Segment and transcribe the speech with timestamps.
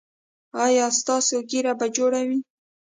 [0.65, 2.39] ایا ستاسو ږیره به جوړه وي؟